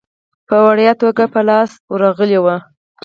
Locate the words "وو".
2.43-2.55